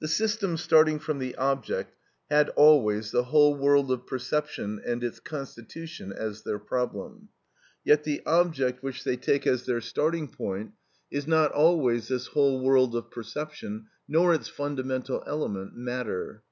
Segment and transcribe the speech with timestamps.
[0.00, 1.94] The systems starting from the object
[2.30, 7.28] had always the whole world of perception and its constitution as their problem;
[7.84, 10.72] yet the object which they take as their starting point
[11.10, 16.42] is not always this whole world of perception, nor its fundamental element, matter.